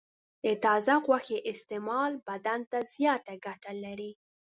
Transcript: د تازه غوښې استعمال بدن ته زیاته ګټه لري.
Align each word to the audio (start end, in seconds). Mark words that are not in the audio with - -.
د 0.43 0.45
تازه 0.65 0.93
غوښې 1.05 1.37
استعمال 1.51 2.11
بدن 2.27 2.59
ته 2.71 2.79
زیاته 2.93 3.33
ګټه 3.45 3.71
لري. 3.83 4.11